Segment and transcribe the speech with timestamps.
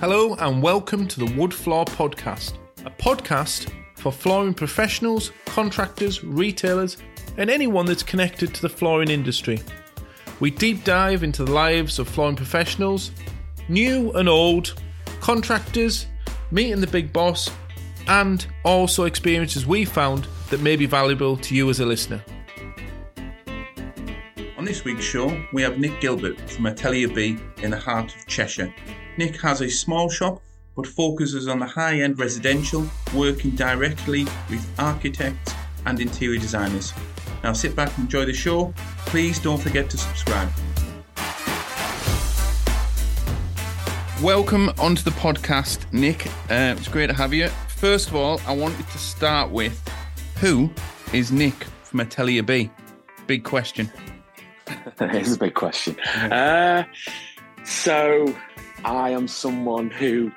[0.00, 2.52] Hello, and welcome to the Wood Floor Podcast,
[2.84, 6.98] a podcast for flooring professionals, contractors, retailers,
[7.36, 9.60] and anyone that's connected to the flooring industry.
[10.38, 13.10] We deep dive into the lives of flooring professionals,
[13.68, 14.80] new and old,
[15.18, 16.06] contractors,
[16.52, 17.50] meeting the big boss,
[18.06, 22.22] and also experiences we found that may be valuable to you as a listener.
[24.56, 28.26] On this week's show, we have Nick Gilbert from Atelier B in the heart of
[28.28, 28.72] Cheshire.
[29.18, 30.40] Nick has a small shop
[30.76, 35.54] but focuses on the high end residential, working directly with architects
[35.86, 36.94] and interior designers.
[37.42, 38.72] Now sit back and enjoy the show.
[39.06, 40.48] Please don't forget to subscribe.
[44.22, 46.28] Welcome onto the podcast, Nick.
[46.48, 47.48] Uh, it's great to have you.
[47.70, 49.82] First of all, I wanted to start with
[50.36, 50.70] who
[51.12, 52.70] is Nick from Atelier B?
[53.26, 53.90] Big question.
[54.98, 55.98] That is a big question.
[56.00, 56.84] Uh,
[57.64, 58.34] so,
[58.84, 60.30] I am someone who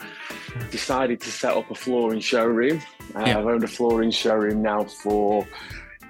[0.72, 2.82] decided to set up a flooring showroom.
[3.16, 3.40] Uh, Yeah.
[3.40, 5.48] I've owned a flooring showroom now for,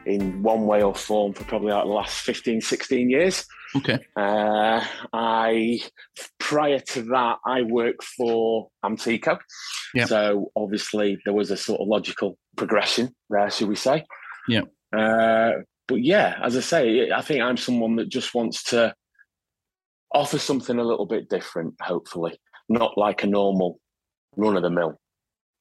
[0.06, 3.46] in one way or form, for probably like the last 15, 16 years.
[3.76, 4.00] Okay.
[4.18, 5.80] Uh, I
[6.40, 9.40] prior to that, I worked for Amtico.
[9.94, 10.06] Yeah.
[10.06, 14.06] So obviously there was a sort of logical progression there, should we say?
[14.48, 14.64] Yeah.
[14.96, 18.94] Uh, but yeah, as I say, I think I'm someone that just wants to
[20.14, 21.76] offer something a little bit different.
[21.82, 23.80] Hopefully, not like a normal
[24.36, 25.00] run of the mill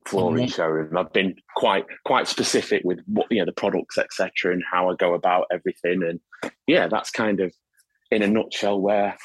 [0.07, 0.55] flooring Mhm.
[0.55, 0.97] showroom.
[0.97, 4.95] I've been quite quite specific with what you know the products, etc., and how I
[4.95, 6.03] go about everything.
[6.03, 6.21] And
[6.67, 7.55] yeah, that's kind of
[8.11, 9.17] in a nutshell where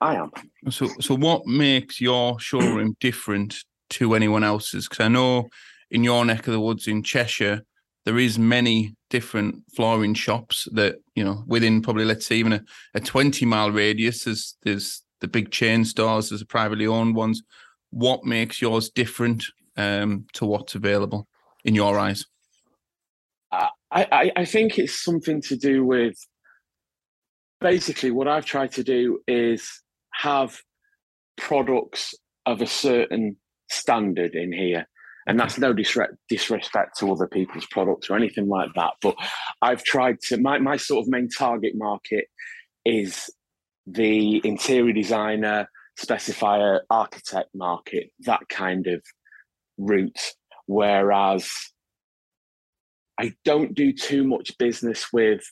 [0.00, 0.30] I am.
[0.70, 4.88] So, so what makes your showroom different to anyone else's?
[4.88, 5.48] Because I know
[5.90, 7.62] in your neck of the woods in Cheshire,
[8.04, 12.62] there is many different flooring shops that you know within probably let's say even a,
[12.94, 14.24] a twenty mile radius.
[14.24, 17.42] There's there's the big chain stores, there's the privately owned ones.
[17.90, 19.44] What makes yours different
[19.76, 21.28] um, to what's available
[21.64, 22.24] in your eyes?
[23.52, 26.16] I, I, I think it's something to do with
[27.60, 29.68] basically what I've tried to do is
[30.14, 30.60] have
[31.36, 32.14] products
[32.46, 33.36] of a certain
[33.68, 34.88] standard in here.
[35.30, 38.94] And that's no disre- disrespect to other people's products or anything like that.
[39.00, 39.14] But
[39.62, 42.26] I've tried to, my, my sort of main target market
[42.84, 43.30] is
[43.86, 45.68] the interior designer,
[45.98, 49.02] specifier, architect market, that kind of
[49.78, 50.32] route.
[50.66, 51.48] Whereas
[53.18, 55.42] I don't do too much business with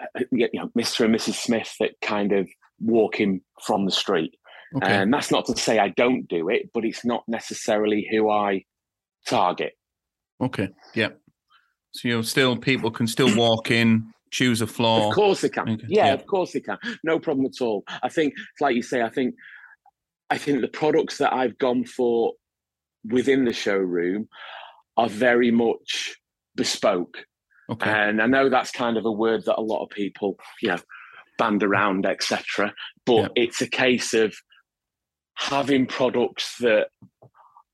[0.00, 1.04] uh, you know, Mr.
[1.04, 1.34] and Mrs.
[1.34, 2.48] Smith that kind of
[2.80, 4.34] walk in from the street.
[4.76, 4.86] Okay.
[4.86, 8.64] And that's not to say I don't do it, but it's not necessarily who I
[9.26, 9.72] target.
[10.40, 10.68] okay.
[10.94, 11.10] Yeah.
[11.94, 15.08] So you're still people can still walk in, choose a floor.
[15.08, 15.68] Of course they can.
[15.68, 16.12] Okay, Yeah, yeah.
[16.14, 16.78] of course they can.
[17.04, 17.84] No problem at all.
[18.02, 19.34] I think, like you say, I think,
[20.30, 22.32] I think the products that I've gone for
[23.04, 24.28] within the showroom
[24.96, 26.16] are very much
[26.54, 27.18] bespoke.
[27.70, 27.90] Okay.
[27.90, 30.78] And I know that's kind of a word that a lot of people, you know,
[31.38, 32.72] band around, etc.
[33.04, 33.44] But Yeah.
[33.44, 34.34] it's a case of
[35.34, 36.88] having products that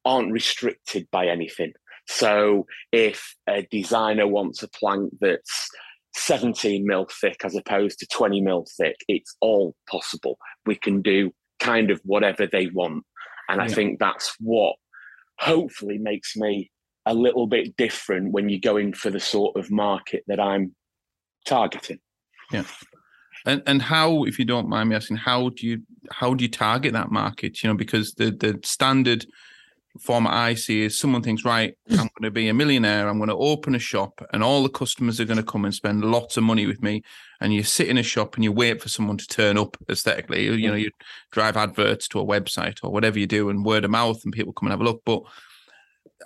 [0.04, 1.72] aren't restricted by anything.
[2.06, 5.68] So if a designer wants a plank that's
[6.14, 10.38] 17 mil thick as opposed to 20 mil thick, it's all possible.
[10.66, 13.04] We can do kind of whatever they want.
[13.48, 14.76] And I think that's what
[15.38, 16.70] hopefully makes me
[17.06, 20.74] a little bit different when you're going for the sort of market that I'm
[21.46, 21.98] targeting.
[22.52, 22.64] Yeah.
[23.46, 26.50] And and how, if you don't mind me asking, how do you how do you
[26.50, 27.62] target that market?
[27.62, 29.26] You know, because the the standard
[29.98, 33.28] format I see is someone thinks, right, I'm going to be a millionaire, I'm going
[33.28, 36.36] to open a shop, and all the customers are going to come and spend lots
[36.36, 37.02] of money with me.
[37.40, 40.44] And you sit in a shop and you wait for someone to turn up aesthetically.
[40.44, 40.90] You, you know, you
[41.30, 44.52] drive adverts to a website or whatever you do, and word of mouth, and people
[44.52, 45.02] come and have a look.
[45.04, 45.22] But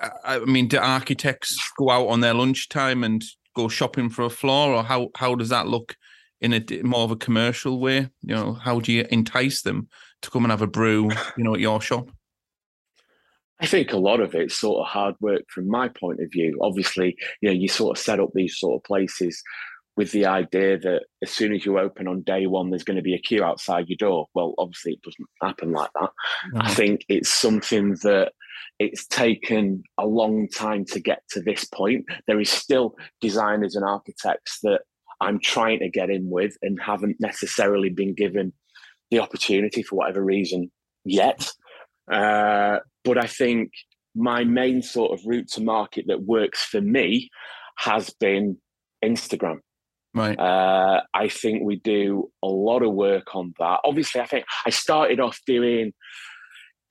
[0.01, 3.23] I I mean, do architects go out on their lunchtime and
[3.55, 5.97] go shopping for a floor, or how how does that look
[6.41, 8.09] in a more of a commercial way?
[8.23, 9.89] You know, how do you entice them
[10.23, 11.11] to come and have a brew?
[11.37, 12.09] You know, at your shop.
[13.63, 16.59] I think a lot of it's sort of hard work from my point of view.
[16.61, 19.41] Obviously, you know, you sort of set up these sort of places
[19.97, 23.03] with the idea that as soon as you open on day one, there's going to
[23.03, 24.27] be a queue outside your door.
[24.35, 26.11] Well, obviously, it doesn't happen like that.
[26.57, 28.33] I think it's something that
[28.79, 32.05] it's taken a long time to get to this point.
[32.27, 34.81] There is still designers and architects that
[35.21, 38.53] I'm trying to get in with and haven't necessarily been given
[39.11, 40.73] the opportunity for whatever reason
[41.05, 41.53] yet.
[42.11, 43.71] Uh, but I think
[44.15, 47.31] my main sort of route to market that works for me
[47.79, 48.59] has been
[49.05, 49.59] Instagram.
[50.15, 50.39] Right.
[50.39, 53.81] Uh, I think we do a lot of work on that.
[53.85, 55.93] Obviously, I think I started off doing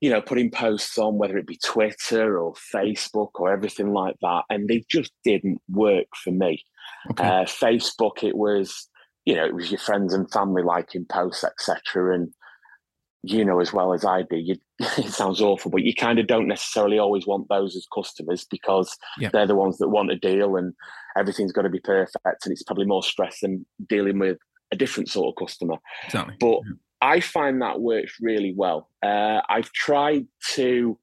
[0.01, 4.41] you know, putting posts on, whether it be Twitter or Facebook or everything like that,
[4.49, 6.63] and they just didn't work for me.
[7.11, 7.23] Okay.
[7.23, 8.89] Uh, Facebook, it was,
[9.25, 12.15] you know, it was your friends and family liking posts, etc.
[12.15, 12.33] And
[13.23, 16.27] you know as well as I do, you, it sounds awful, but you kind of
[16.27, 19.29] don't necessarily always want those as customers because yeah.
[19.31, 20.73] they're the ones that want a deal and
[21.18, 24.38] everything's got to be perfect, and it's probably more stress than dealing with
[24.71, 25.75] a different sort of customer.
[26.06, 26.35] Exactly.
[26.39, 26.73] But yeah.
[27.01, 28.89] I find that works really well.
[29.03, 30.97] Uh, I've tried to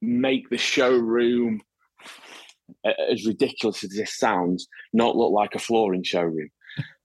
[0.00, 1.60] make the showroom,
[3.10, 6.50] as ridiculous as this sounds, not look like a flooring showroom.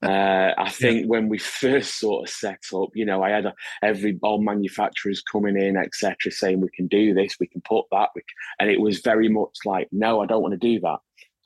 [0.02, 1.08] Uh, I think yeah.
[1.08, 5.22] when we first sort of set up, you know, I had a, every all manufacturers
[5.22, 8.24] coming in, etc., saying we can do this, we can put that, can,
[8.60, 11.00] and it was very much like, no, I don't want to do that.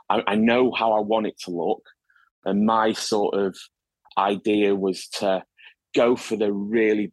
[0.09, 1.83] I, I know how I want it to look,
[2.45, 3.57] and my sort of
[4.17, 5.43] idea was to
[5.95, 7.11] go for the really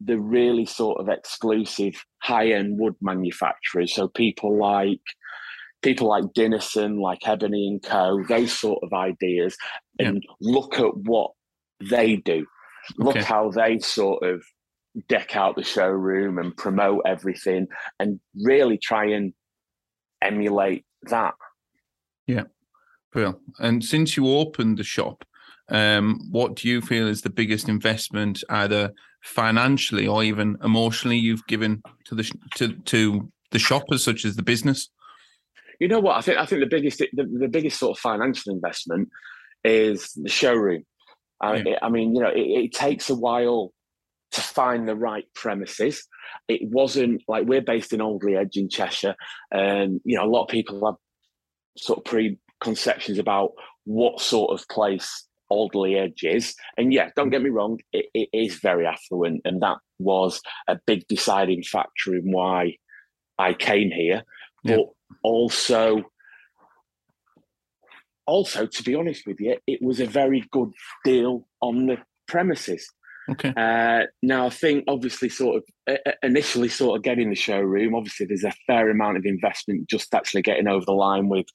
[0.00, 3.94] the really sort of exclusive high end wood manufacturers.
[3.94, 5.00] So people like
[5.86, 9.56] people like Dinesen, like Ebony and Co, those sort of ideas,
[10.00, 10.34] and yeah.
[10.40, 11.30] look at what
[11.78, 12.44] they do.
[12.98, 13.24] Look okay.
[13.24, 14.42] how they sort of
[15.08, 17.68] deck out the showroom and promote everything
[18.00, 19.32] and really try and
[20.20, 21.34] emulate that.
[22.26, 22.44] Yeah.
[23.14, 25.24] Well, and since you opened the shop,
[25.68, 28.92] um, what do you feel is the biggest investment, either
[29.22, 34.42] financially or even emotionally, you've given to the to to the shoppers, such as the
[34.42, 34.90] business?
[35.80, 36.16] You know what?
[36.16, 39.08] I think I think the biggest the, the biggest sort of financial investment
[39.64, 40.84] is the showroom.
[41.42, 41.78] Uh, yeah.
[41.82, 43.72] I mean, you know, it, it takes a while
[44.32, 46.06] to find the right premises.
[46.48, 49.14] It wasn't like we're based in Alderley Edge in Cheshire,
[49.50, 50.96] and you know, a lot of people have
[51.76, 53.52] sort of preconceptions about
[53.84, 56.54] what sort of place Alderley is.
[56.76, 60.78] And yeah, don't get me wrong, it, it is very affluent, and that was a
[60.86, 62.76] big deciding factor in why
[63.38, 64.22] I came here.
[64.64, 64.78] Yeah.
[65.22, 66.04] Also,
[68.26, 70.72] also to be honest with you, it was a very good
[71.04, 72.88] deal on the premises.
[73.28, 73.52] Okay.
[73.56, 75.64] Uh, now I think obviously, sort of
[76.06, 77.94] uh, initially, sort of getting the showroom.
[77.94, 81.46] Obviously, there's a fair amount of investment just actually getting over the line with,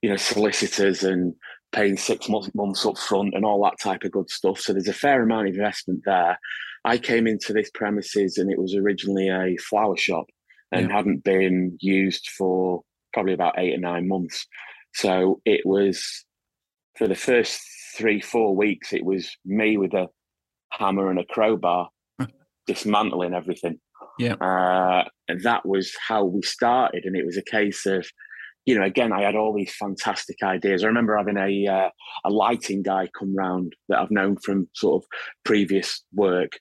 [0.00, 1.34] you know, solicitors and
[1.72, 4.58] paying six months, months up front and all that type of good stuff.
[4.58, 6.38] So there's a fair amount of investment there.
[6.84, 10.24] I came into this premises and it was originally a flower shop
[10.72, 10.96] and yeah.
[10.96, 12.82] hadn't been used for
[13.12, 14.46] probably about eight or nine months.
[14.94, 16.24] So it was
[16.96, 17.60] for the first
[17.96, 20.08] three, four weeks, it was me with a
[20.70, 21.88] hammer and a crowbar
[22.66, 23.78] dismantling everything.
[24.18, 24.34] Yeah.
[24.34, 27.04] Uh, and that was how we started.
[27.04, 28.06] And it was a case of
[28.68, 30.84] you know, again, I had all these fantastic ideas.
[30.84, 31.88] I remember having a uh,
[32.26, 35.08] a lighting guy come round that I've known from sort of
[35.42, 36.58] previous work,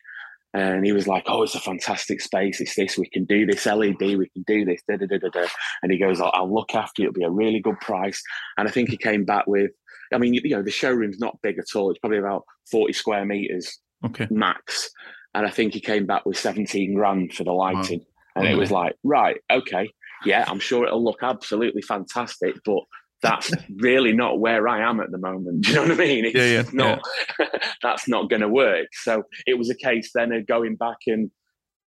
[0.59, 2.59] and he was like, "Oh, it's a fantastic space.
[2.61, 2.97] It's this.
[2.97, 3.99] We can do this LED.
[3.99, 5.47] We can do this." Da, da, da, da, da.
[5.83, 7.09] And he goes, I'll, "I'll look after you.
[7.09, 8.21] It'll be a really good price."
[8.57, 9.71] And I think he came back with,
[10.13, 11.89] I mean, you know, the showroom's not big at all.
[11.89, 14.27] It's probably about forty square meters okay.
[14.29, 14.89] max.
[15.33, 17.99] And I think he came back with seventeen grand for the lighting.
[17.99, 18.43] Wow.
[18.43, 19.89] And it was like, right, okay
[20.25, 22.79] yeah, I'm sure it'll look absolutely fantastic, but
[23.21, 25.61] that's really not where I am at the moment.
[25.61, 26.25] Do you know what I mean?
[26.25, 27.01] It's yeah, yeah, not
[27.39, 27.59] yeah.
[27.81, 28.87] that's not going to work.
[28.93, 31.31] So it was a case then of going back and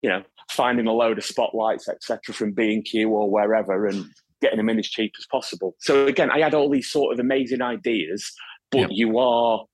[0.03, 4.07] you know finding a load of spotlights, etc., from B and Q or wherever, and
[4.41, 5.75] getting them in as cheap as possible.
[5.81, 8.33] So again, I had all these sort of amazing ideas,
[8.71, 9.65] but you are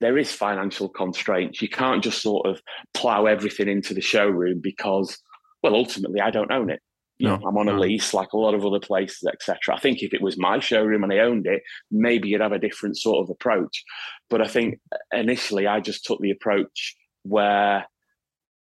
[0.00, 1.60] there is financial constraints.
[1.60, 2.60] You can't just sort of
[2.94, 5.18] plow everything into the showroom because,
[5.62, 6.80] well, ultimately, I don't own it
[7.20, 9.76] you no, know, I'm on a lease like a lot of other places, etc.
[9.76, 12.58] I think if it was my showroom and I owned it, maybe you'd have a
[12.58, 13.84] different sort of approach.
[14.30, 14.80] But I think
[15.12, 17.86] initially I just took the approach where,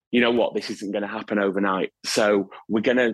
[0.09, 1.91] you know what, this isn't going to happen overnight.
[2.03, 3.13] So we're gonna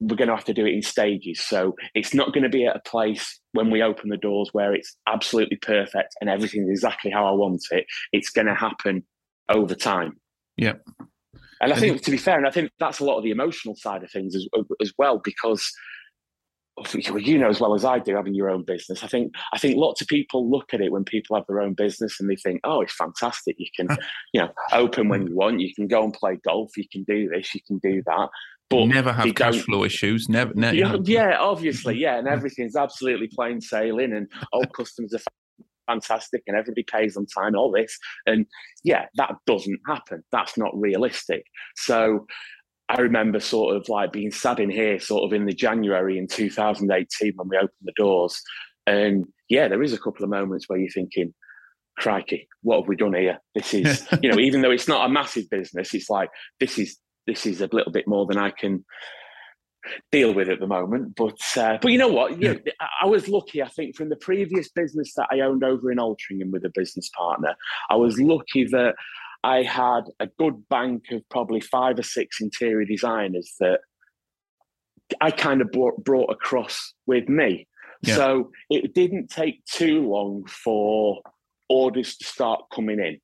[0.00, 1.40] we're going to have to do it in stages.
[1.40, 4.74] So it's not going to be at a place when we open the doors where
[4.74, 7.84] it's absolutely perfect and everything's exactly how I want it.
[8.10, 9.04] It's going to happen
[9.50, 10.18] over time.
[10.56, 10.76] Yeah.
[11.60, 13.74] And I think, to be fair, and I think that's a lot of the emotional
[13.76, 14.46] side of things as,
[14.80, 15.70] as well, because
[16.94, 19.04] you know as well as I do, having your own business.
[19.04, 21.74] I think I think lots of people look at it when people have their own
[21.74, 23.56] business and they think, "Oh, it's fantastic!
[23.58, 23.88] You can,
[24.32, 25.28] you know, open when hmm.
[25.28, 25.60] you want.
[25.60, 26.76] You can go and play golf.
[26.76, 27.54] You can do this.
[27.54, 28.28] You can do that."
[28.70, 30.28] But never have cash flow issues.
[30.28, 30.76] Never, never.
[30.76, 35.18] Yeah, yeah, obviously, yeah, and everything's absolutely plain sailing, and all customers are
[35.86, 37.98] fantastic and everybody pays on time, all this.
[38.26, 38.46] And
[38.84, 40.22] yeah, that doesn't happen.
[40.32, 41.44] That's not realistic.
[41.76, 42.26] So
[42.88, 46.26] I remember sort of like being sat in here sort of in the January in
[46.26, 48.40] 2018 when we opened the doors.
[48.86, 51.32] And yeah, there is a couple of moments where you're thinking,
[51.98, 53.38] crikey, what have we done here?
[53.54, 56.96] This is, you know, even though it's not a massive business, it's like, this is
[57.26, 58.84] this is a little bit more than I can
[60.12, 61.14] deal with at the moment.
[61.16, 62.40] But uh, but you know what?
[62.40, 62.60] You know,
[63.02, 63.62] I was lucky.
[63.62, 67.08] I think from the previous business that I owned over in Altrincham with a business
[67.16, 67.54] partner,
[67.88, 68.94] I was lucky that
[69.42, 73.80] I had a good bank of probably five or six interior designers that
[75.20, 77.66] I kind of brought, brought across with me.
[78.02, 78.16] Yeah.
[78.16, 81.20] So it didn't take too long for
[81.68, 83.18] orders to start coming in.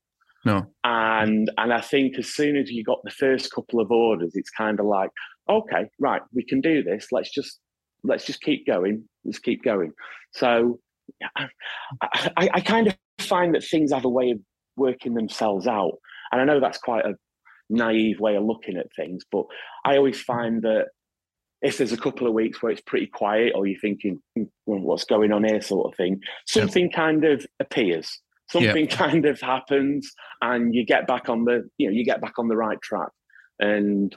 [0.45, 0.67] No.
[0.85, 4.51] And and I think as soon as you got the first couple of orders, it's
[4.51, 5.11] kind of like,
[5.49, 7.09] okay, right, we can do this.
[7.13, 7.59] Let's just
[8.05, 9.05] let's just keep going.
[9.25, 9.93] Let's keep going.
[10.33, 10.79] So
[11.37, 11.49] I,
[12.03, 14.39] I, I kind of find that things have a way of
[14.77, 15.95] working themselves out.
[16.33, 17.15] And I know that's quite a
[17.71, 19.45] naive way of looking at things, but
[19.85, 20.87] I always find that
[21.63, 24.81] if there's a couple of weeks where it's pretty quiet or you're thinking hmm, well,
[24.81, 26.97] what's going on here sort of thing something yeah.
[26.97, 28.97] kind of appears something yeah.
[28.97, 30.13] kind of happens
[30.43, 33.09] and you get back on the you know you get back on the right track
[33.59, 34.15] and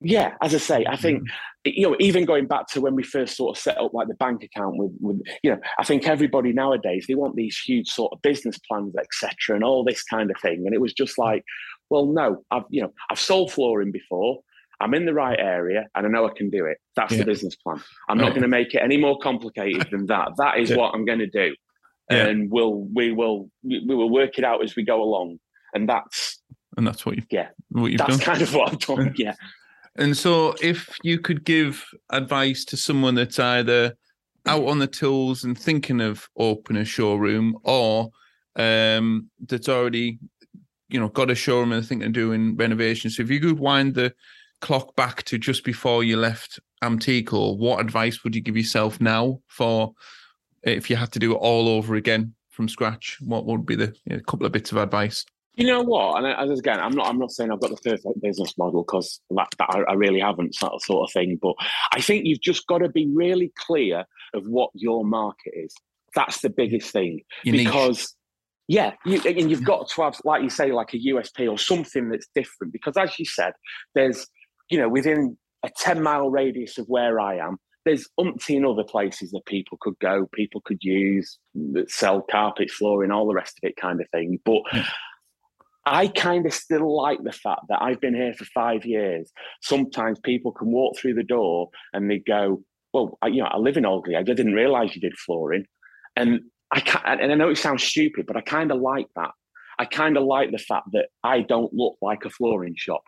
[0.00, 1.70] yeah as i say i think mm-hmm.
[1.74, 4.14] you know even going back to when we first sort of set up like the
[4.14, 8.12] bank account with, with you know i think everybody nowadays they want these huge sort
[8.12, 11.42] of business plans etc and all this kind of thing and it was just like
[11.88, 14.40] well no i've you know i've sold flooring before
[14.80, 16.78] I'm in the right area and I know I can do it.
[16.96, 17.18] That's yeah.
[17.18, 17.82] the business plan.
[18.08, 20.32] I'm not going to make it any more complicated than that.
[20.36, 20.76] That is yeah.
[20.76, 21.54] what I'm going to do.
[22.10, 22.26] Yeah.
[22.26, 25.38] And we'll we will we will work it out as we go along.
[25.74, 26.40] And that's
[26.76, 28.26] and that's what you've yeah what you've that's done.
[28.26, 29.14] kind of what I've done.
[29.16, 29.34] Yeah.
[29.98, 33.96] And so if you could give advice to someone that's either
[34.46, 38.10] out on the tools and thinking of opening a showroom or
[38.56, 40.18] um that's already
[40.88, 43.16] you know got a showroom and thinking of doing renovations.
[43.16, 44.14] So if you could wind the
[44.60, 49.40] clock back to just before you left Amtico, what advice would you give yourself now
[49.48, 49.92] for
[50.62, 53.18] if you had to do it all over again from scratch?
[53.20, 55.24] What would be the you know, couple of bits of advice?
[55.56, 56.22] You know what?
[56.22, 57.08] And as again, I'm not.
[57.08, 60.20] I'm not saying I've got the perfect business model because that, that I, I, really
[60.20, 60.56] haven't.
[60.60, 61.38] That sort of thing.
[61.40, 61.54] But
[61.92, 65.74] I think you've just got to be really clear of what your market is.
[66.14, 68.14] That's the biggest thing because.
[68.68, 72.08] Yeah, you, and you've got to have, like you say, like a USP or something
[72.08, 72.72] that's different.
[72.72, 73.52] Because as you said,
[73.94, 74.26] there's
[74.70, 79.30] you know, within a 10 mile radius of where I am, there's umpteen other places
[79.30, 81.38] that people could go, people could use
[81.72, 84.38] that sell carpet, flooring, all the rest of it kind of thing.
[84.44, 84.62] But.
[85.86, 89.30] I kind of still like the fact that I've been here for five years.
[89.62, 92.62] Sometimes people can walk through the door and they go,
[92.92, 94.16] Well, I, you know, I live in Alderley.
[94.16, 95.64] I didn't realize you did flooring.
[96.16, 96.40] And
[96.72, 99.30] I can't, and I know it sounds stupid, but I kind of like that.
[99.78, 103.02] I kind of like the fact that I don't look like a flooring shop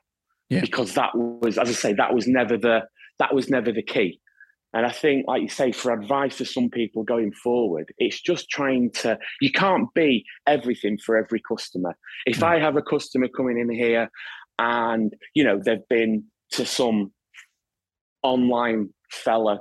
[0.49, 0.61] yeah.
[0.61, 2.83] because that was, as I say, that was never the
[3.19, 4.21] that was never the key.
[4.75, 8.51] And I think, like you say, for advice to some people going forward, it's just
[8.51, 9.19] trying to.
[9.41, 11.97] You can't be everything for every customer.
[12.27, 14.11] If I have a customer coming in here,
[14.59, 17.13] and you know they've been to some
[18.23, 19.61] online fella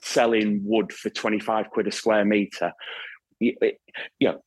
[0.00, 2.72] selling wood for 25 quid a square meter
[3.40, 3.56] you,
[4.20, 4.40] you know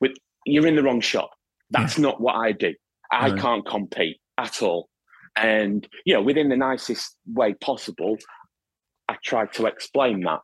[0.00, 0.12] with
[0.46, 1.30] you're in the wrong shop
[1.70, 2.02] that's yeah.
[2.02, 2.72] not what i do
[3.12, 3.38] i right.
[3.38, 4.88] can't compete at all.
[5.36, 8.16] And, you know, within the nicest way possible,
[9.14, 10.40] I tried to explain that.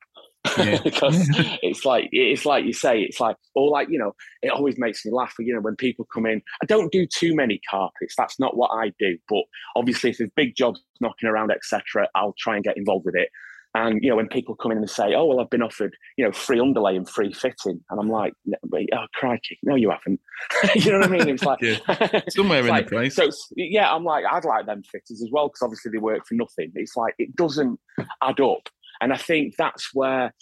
[0.56, 0.80] Yeah.
[0.84, 1.28] because
[1.62, 5.04] it's like it's like you say it's like or like you know it always makes
[5.04, 8.40] me laugh you know when people come in i don't do too many carpets that's
[8.40, 9.42] not what i do but
[9.76, 13.28] obviously if there's big jobs knocking around etc i'll try and get involved with it
[13.74, 16.24] and you know, when people come in and say, "Oh, well, I've been offered you
[16.24, 20.20] know free underlay and free fitting," and I'm like, "Oh, crikey, no, you haven't."
[20.74, 21.28] you know what I mean?
[21.28, 21.60] It's like
[22.30, 23.14] somewhere in like, the price.
[23.14, 26.34] So yeah, I'm like, I'd like them fitters as well because obviously they work for
[26.34, 26.72] nothing.
[26.74, 27.78] It's like it doesn't
[28.22, 28.68] add up,
[29.00, 30.34] and I think that's where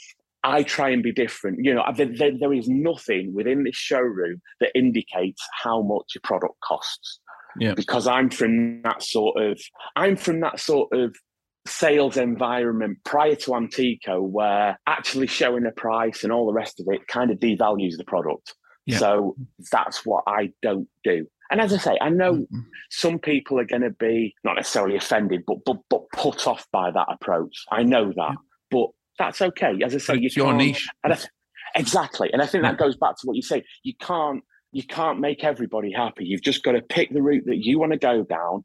[0.44, 1.58] I try and be different.
[1.62, 6.20] You know, there, there, there is nothing within this showroom that indicates how much a
[6.20, 7.20] product costs.
[7.58, 7.74] Yeah.
[7.74, 9.60] Because I'm from that sort of,
[9.96, 11.16] I'm from that sort of
[11.68, 16.86] sales environment prior to Amtico where actually showing a price and all the rest of
[16.90, 18.54] it kind of devalues the product.
[18.86, 18.98] Yeah.
[18.98, 19.36] So
[19.70, 21.26] that's what I don't do.
[21.50, 22.60] And as I say, I know mm-hmm.
[22.90, 26.90] some people are going to be not necessarily offended, but, but but put off by
[26.90, 27.64] that approach.
[27.70, 28.34] I know that, yeah.
[28.70, 29.78] but that's okay.
[29.84, 30.86] As I say, it's you your niche.
[31.04, 31.18] And I,
[31.74, 33.64] exactly, and I think that goes back to what you say.
[33.82, 36.24] You can't you can't make everybody happy.
[36.26, 38.64] You've just got to pick the route that you want to go down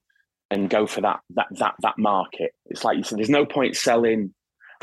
[0.53, 2.51] and go for that that that that market.
[2.67, 4.33] It's like you said, there's no point selling,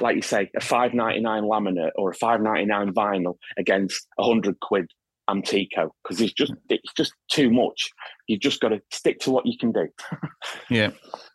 [0.00, 4.06] like you say, a five ninety nine laminate or a five ninety nine vinyl against
[4.18, 4.90] a hundred quid
[5.28, 7.90] Amtico because it's just it's just too much.
[8.26, 9.88] You've just got to stick to what you can do.
[10.70, 10.90] yeah.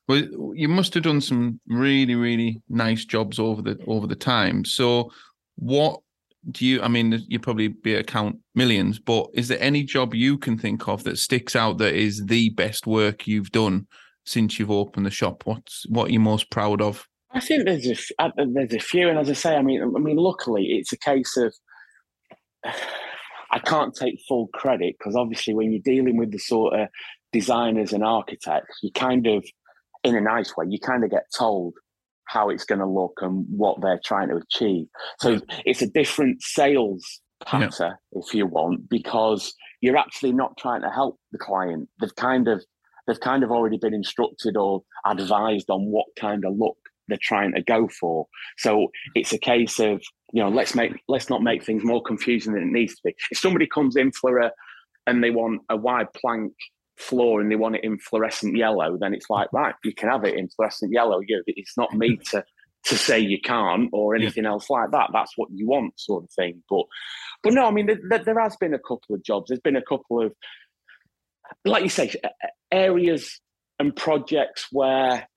[0.07, 0.21] Well,
[0.53, 4.65] you must have done some really, really nice jobs over the over the time.
[4.65, 5.11] So,
[5.55, 6.01] what
[6.51, 6.81] do you?
[6.81, 10.87] I mean, you probably be account millions, but is there any job you can think
[10.87, 13.87] of that sticks out that is the best work you've done
[14.25, 15.43] since you've opened the shop?
[15.45, 17.07] What's what are you most proud of?
[17.31, 19.99] I think there's a f- there's a few, and as I say, I mean, I
[19.99, 21.53] mean, luckily it's a case of
[23.51, 26.87] I can't take full credit because obviously when you're dealing with the sort of
[27.31, 29.45] designers and architects, you kind of,
[30.03, 31.73] in a nice way, you kind of get told
[32.25, 34.87] how it's going to look and what they're trying to achieve.
[35.19, 38.21] So it's a different sales patter, yeah.
[38.21, 41.87] if you want, because you're actually not trying to help the client.
[42.01, 42.63] They've kind of
[43.07, 47.53] they've kind of already been instructed or advised on what kind of look they're trying
[47.53, 48.27] to go for.
[48.57, 50.01] So it's a case of
[50.33, 53.15] you know let's make let's not make things more confusing than it needs to be.
[53.31, 54.51] If somebody comes in for a
[55.07, 56.53] and they want a wide plank
[56.97, 60.23] floor and they want it in fluorescent yellow, then it's like right, you can have
[60.23, 61.19] it in fluorescent yellow.
[61.25, 62.43] You, it's not me to
[62.85, 64.51] to say you can't or anything yeah.
[64.51, 65.09] else like that.
[65.11, 66.63] That's what you want, sort of thing.
[66.69, 66.85] But
[67.43, 69.49] but no, I mean there, there has been a couple of jobs.
[69.49, 70.33] There's been a couple of
[71.63, 72.13] like you say
[72.71, 73.39] areas
[73.79, 75.27] and projects where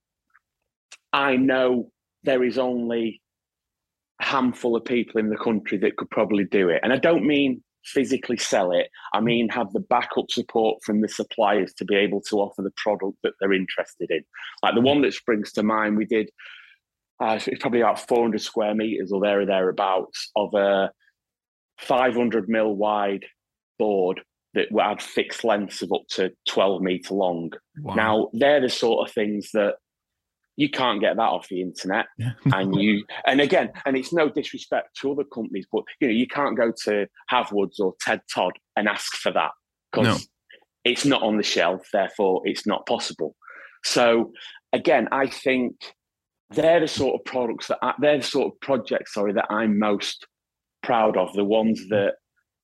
[1.12, 1.90] I know
[2.24, 3.20] there is only
[4.20, 6.80] a handful of people in the country that could probably do it.
[6.82, 11.08] And I don't mean physically sell it, I mean have the backup support from the
[11.08, 14.22] suppliers to be able to offer the product that they're interested in.
[14.62, 16.28] Like the one that springs to mind, we did,
[17.20, 20.90] uh, it's probably about 400 square meters or there or thereabouts of a
[21.78, 23.24] 500 mil wide
[23.78, 24.20] board
[24.54, 27.50] that had fixed lengths of up to 12 meter long.
[27.80, 27.94] Wow.
[27.94, 29.74] Now, they're the sort of things that
[30.58, 32.06] you can't get that off the internet
[32.52, 36.26] and you and again and it's no disrespect to other companies but you know you
[36.26, 39.52] can't go to Havwoods or Ted Todd and ask for that
[39.90, 40.24] because no.
[40.84, 43.36] it's not on the shelf therefore it's not possible
[43.84, 44.32] so
[44.72, 45.74] again i think
[46.50, 49.78] they're the sort of products that I, they're the sort of projects sorry that i'm
[49.78, 50.26] most
[50.82, 52.14] proud of the ones that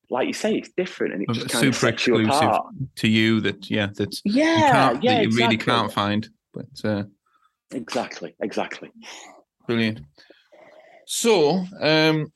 [0.09, 3.41] like you say, it's different and it just kind super of exclusive you to you.
[3.41, 5.43] That yeah, that's yeah, you yeah, that you exactly.
[5.43, 6.29] really can't find.
[6.53, 7.03] But uh,
[7.71, 8.91] Exactly, exactly.
[9.67, 10.01] Brilliant.
[11.05, 12.31] So, um,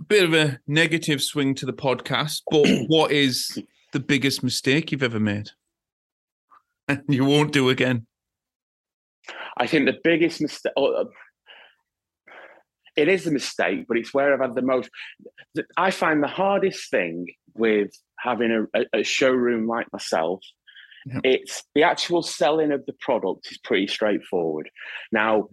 [0.00, 3.58] a bit of a negative swing to the podcast, but what is
[3.92, 5.50] the biggest mistake you've ever made?
[6.88, 8.06] And you won't do again.
[9.56, 10.72] I think the biggest mistake.
[10.76, 11.06] Oh,
[13.00, 14.90] it is a mistake, but it's where I've had the most.
[15.76, 20.40] I find the hardest thing with having a, a showroom like myself
[21.06, 21.20] Yep.
[21.24, 24.70] It's the actual selling of the product is pretty straightforward.
[25.12, 25.48] Now,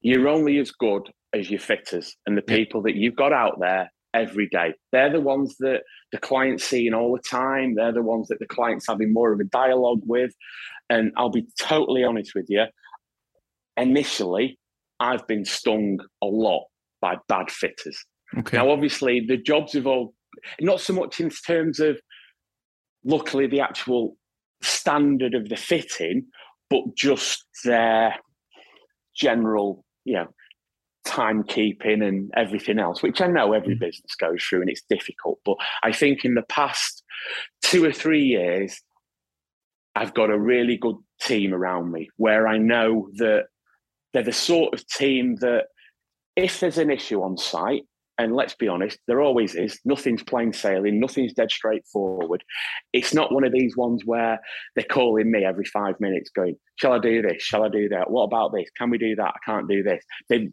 [0.00, 3.90] you're only as good as your fitters and the people that you've got out there
[4.12, 4.74] every day.
[4.92, 7.74] They're the ones that the client's seeing all the time.
[7.74, 10.32] They're the ones that the client's having more of a dialogue with.
[10.88, 12.64] And I'll be totally honest with you.
[13.76, 14.58] Initially,
[15.00, 16.64] I've been stung a lot
[17.00, 17.98] by bad fitters.
[18.38, 18.56] Okay.
[18.56, 20.14] Now, obviously, the jobs have all
[20.60, 21.98] not so much in terms of
[23.04, 24.16] luckily the actual
[24.62, 26.26] standard of the fitting,
[26.68, 28.14] but just their
[29.16, 30.28] general, you know,
[31.06, 33.80] timekeeping and everything else, which I know every mm.
[33.80, 35.40] business goes through and it's difficult.
[35.44, 37.02] But I think in the past
[37.62, 38.80] two or three years,
[39.96, 43.46] I've got a really good team around me where I know that
[44.12, 45.66] they're the sort of team that
[46.36, 47.82] if there's an issue on site,
[48.20, 49.80] and let's be honest, there always is.
[49.86, 51.00] Nothing's plain sailing.
[51.00, 52.44] Nothing's dead straightforward.
[52.92, 54.38] It's not one of these ones where
[54.76, 57.42] they're calling me every five minutes, going, "Shall I do this?
[57.42, 58.10] Shall I do that?
[58.10, 58.68] What about this?
[58.76, 59.34] Can we do that?
[59.34, 60.50] I can't do this." They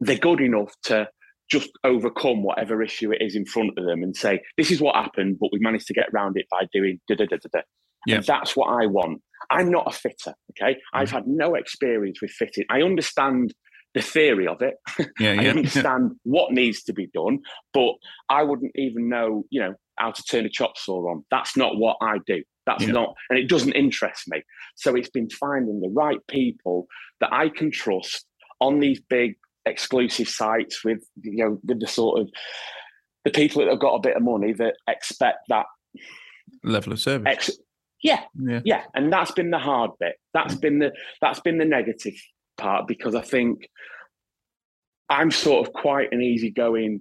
[0.00, 1.08] they're good enough to
[1.48, 4.96] just overcome whatever issue it is in front of them and say, "This is what
[4.96, 7.60] happened, but we managed to get around it by doing da da da da da."
[8.06, 8.16] Yeah.
[8.16, 9.22] And that's what I want.
[9.50, 10.34] I'm not a fitter.
[10.50, 10.98] Okay, mm-hmm.
[10.98, 12.64] I've had no experience with fitting.
[12.70, 13.54] I understand
[13.94, 14.74] the theory of it.
[15.20, 17.38] Yeah, I understand what needs to be done,
[17.72, 17.94] but
[18.28, 21.24] I wouldn't even know, you know, how to turn a chop saw on.
[21.30, 22.42] That's not what I do.
[22.66, 22.92] That's yeah.
[22.92, 24.42] not, and it doesn't interest me.
[24.74, 26.86] So it's been finding the right people
[27.20, 28.26] that I can trust
[28.60, 29.34] on these big
[29.66, 32.28] exclusive sites with, you know, with the sort of
[33.24, 35.66] the people that have got a bit of money that expect that
[36.62, 37.26] level of service.
[37.26, 37.58] Ex-
[38.04, 40.16] yeah, yeah, yeah, and that's been the hard bit.
[40.32, 42.14] That's been the that's been the negative
[42.56, 43.68] part because I think
[45.08, 47.00] I'm sort of quite an easygoing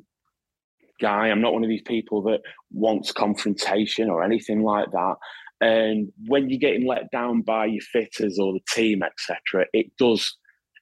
[1.00, 1.28] guy.
[1.28, 2.40] I'm not one of these people that
[2.72, 5.16] wants confrontation or anything like that.
[5.62, 10.36] And when you're getting let down by your fitters or the team, etc., it does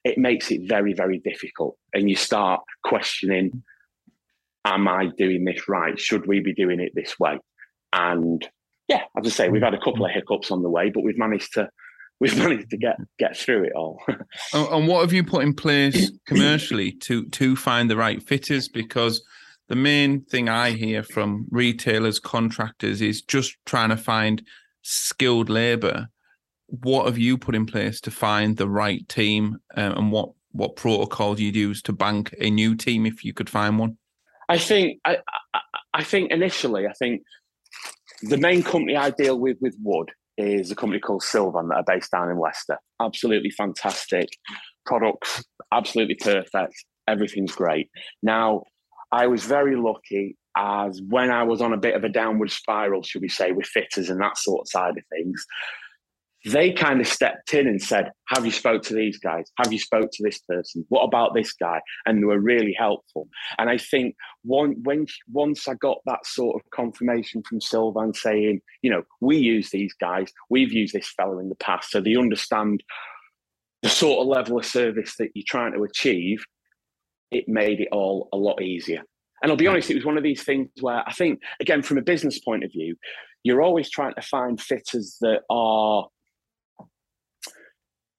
[0.03, 1.77] it makes it very, very difficult.
[1.93, 3.63] And you start questioning,
[4.65, 5.99] am I doing this right?
[5.99, 7.39] Should we be doing it this way?
[7.93, 8.47] And
[8.91, 11.17] yeah, as I say, we've had a couple of hiccups on the way, but we've
[11.17, 11.69] managed to
[12.19, 14.01] we've managed to get get through it all.
[14.53, 18.67] and what have you put in place commercially to to find the right fitters?
[18.67, 19.23] Because
[19.69, 24.43] the main thing I hear from retailers, contractors is just trying to find
[24.83, 26.09] skilled labor
[26.71, 30.75] what have you put in place to find the right team, uh, and what what
[30.75, 33.97] protocol do you use to bank a new team if you could find one?
[34.49, 35.17] I think I,
[35.53, 35.59] I,
[35.93, 37.23] I think initially I think
[38.23, 41.83] the main company I deal with with wood is a company called Silvan that are
[41.85, 42.77] based down in Leicester.
[43.01, 44.29] Absolutely fantastic
[44.85, 46.73] products, absolutely perfect.
[47.07, 47.89] Everything's great.
[48.23, 48.63] Now,
[49.11, 53.03] I was very lucky as when I was on a bit of a downward spiral,
[53.03, 55.45] should we say, with fitters and that sort of side of things,
[56.45, 59.51] they kind of stepped in and said, "Have you spoke to these guys?
[59.57, 60.85] Have you spoke to this person?
[60.89, 63.27] What about this guy?" And they were really helpful.
[63.59, 68.61] And I think one, when once I got that sort of confirmation from Sylvan saying,
[68.81, 70.31] "You know, we use these guys.
[70.49, 72.83] We've used this fellow in the past, so they understand
[73.83, 76.43] the sort of level of service that you're trying to achieve,"
[77.29, 79.03] it made it all a lot easier.
[79.41, 81.97] And I'll be honest, it was one of these things where I think, again, from
[81.97, 82.95] a business point of view,
[83.43, 86.07] you're always trying to find fitters that are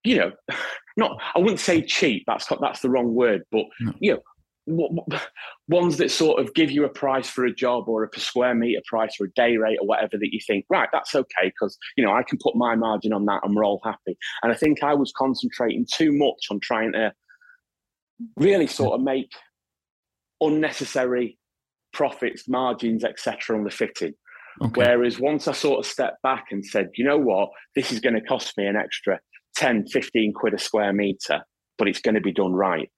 [0.04, 0.32] you know,
[0.96, 2.24] not I wouldn't say cheap.
[2.26, 3.92] That's that's the wrong word, but no.
[4.00, 4.22] you know,
[5.68, 8.54] ones that sort of give you a price for a job or a per square
[8.54, 11.78] meter price or a day rate or whatever that you think, right, that's okay because
[11.96, 14.16] you know I can put my margin on that and we're all happy.
[14.42, 17.12] And I think I was concentrating too much on trying to
[18.36, 19.32] really sort of make
[20.40, 21.38] unnecessary
[21.92, 23.56] profits, margins, etc.
[23.56, 24.14] on the fitting.
[24.62, 24.82] Okay.
[24.82, 28.14] Whereas once I sort of stepped back and said, you know what, this is going
[28.14, 29.18] to cost me an extra
[29.62, 31.40] 10, 15 quid a square meter,
[31.78, 32.90] but it's going to be done right.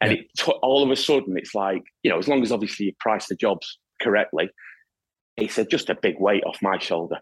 [0.00, 0.18] And yeah.
[0.18, 3.26] it all of a sudden, it's like, you know, as long as obviously you price
[3.26, 4.48] the jobs correctly,
[5.36, 7.16] it's a, just a big weight off my shoulder.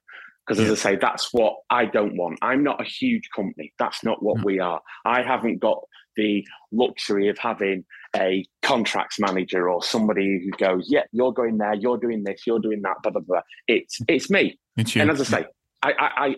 [0.47, 2.39] Because as I say, that's what I don't want.
[2.43, 3.73] I'm not a huge company.
[3.79, 4.43] That's not what no.
[4.45, 4.81] we are.
[5.07, 5.79] I haven't got
[6.17, 11.75] the luxury of having a contracts manager or somebody who goes, "Yeah, you're going there,
[11.75, 13.41] you're doing this, you're doing that." Blah blah blah.
[13.69, 14.59] It's it's me.
[14.77, 15.03] It's you.
[15.03, 15.47] and as I say,
[15.81, 15.93] I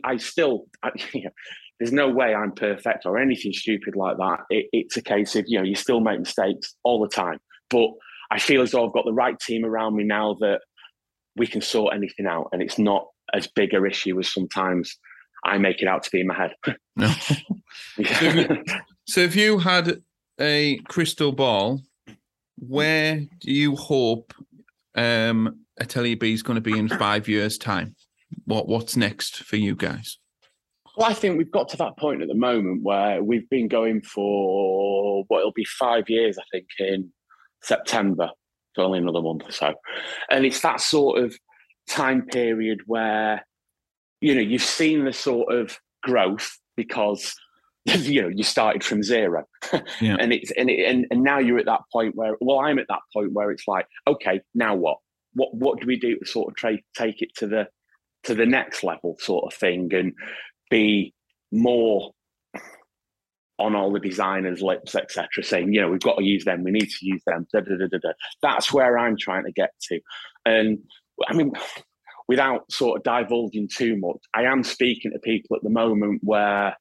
[0.05, 1.31] I, I still I, you know,
[1.78, 4.40] there's no way I'm perfect or anything stupid like that.
[4.50, 7.38] It, it's a case of, you know, you still make mistakes all the time.
[7.70, 7.90] But
[8.30, 10.60] I feel as though I've got the right team around me now that
[11.37, 14.96] we can sort anything out and it's not as big a issue as sometimes
[15.44, 16.54] I make it out to be in my head.
[16.96, 17.12] no.
[17.98, 18.56] yeah.
[19.06, 20.00] so if you had
[20.40, 21.80] a crystal ball,
[22.56, 24.32] where do you hope
[24.94, 27.96] um, Atelier B is going to be in five years' time?
[28.44, 30.18] What What's next for you guys?
[30.96, 34.02] Well, I think we've got to that point at the moment where we've been going
[34.02, 37.11] for what it'll be five years, I think, in
[37.62, 38.30] September.
[38.74, 39.74] So only another month or so.
[40.30, 41.37] And it's that sort of
[41.88, 43.44] time period where,
[44.20, 47.35] you know, you've seen the sort of growth because
[47.85, 49.44] you know you started from zero
[50.00, 50.16] yeah.
[50.18, 52.87] and it's and, it, and and now you're at that point where well i'm at
[52.88, 54.96] that point where it's like okay now what
[55.35, 57.66] what what do we do to sort of tra- take it to the
[58.22, 60.14] to the next level sort of thing and
[60.74, 61.14] be
[61.52, 62.10] more
[63.60, 66.72] on all the designers' lips, etc., saying, you know, we've got to use them, we
[66.72, 67.46] need to use them.
[67.52, 70.00] Da, da, da, That's where I'm trying to get to.
[70.44, 70.78] And
[71.28, 71.52] I mean,
[72.26, 76.76] without sort of divulging too much, I am speaking to people at the moment where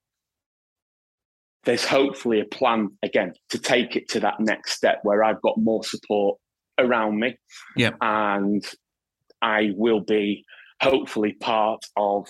[1.66, 5.58] there's hopefully a plan again to take it to that next step where I've got
[5.58, 6.40] more support
[6.80, 7.38] around me.
[7.78, 7.92] Yeah.
[8.02, 8.66] And
[9.42, 10.44] I will be
[10.82, 12.28] hopefully part of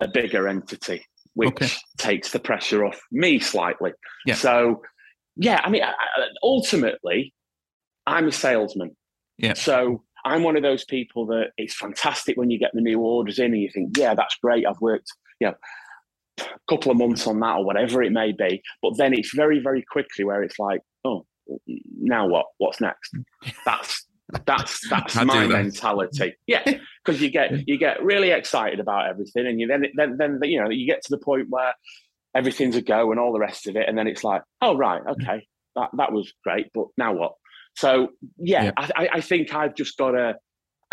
[0.00, 1.68] a bigger entity, which okay.
[1.98, 3.92] takes the pressure off me slightly.
[4.26, 4.34] Yeah.
[4.34, 4.82] So,
[5.36, 5.82] yeah, I mean,
[6.42, 7.32] ultimately,
[8.06, 8.96] I'm a salesman.
[9.38, 9.54] Yeah.
[9.54, 13.38] So I'm one of those people that it's fantastic when you get the new orders
[13.38, 14.66] in and you think, yeah, that's great.
[14.66, 15.54] I've worked, you know,
[16.40, 18.62] a couple of months on that or whatever it may be.
[18.82, 21.26] But then it's very, very quickly where it's like, oh,
[22.00, 22.46] now what?
[22.58, 23.14] What's next?
[23.14, 23.54] Mm.
[23.64, 24.06] That's
[24.44, 25.48] that's that's my that.
[25.48, 26.34] mentality.
[26.46, 26.62] Yeah,
[27.04, 30.62] because you get you get really excited about everything, and you then then then you
[30.62, 31.72] know you get to the point where
[32.34, 35.02] everything's a go and all the rest of it, and then it's like, oh right,
[35.02, 35.12] mm.
[35.12, 37.32] okay, that that was great, but now what?
[37.76, 38.72] So yeah, yeah.
[38.76, 40.34] I, I think I've just got to,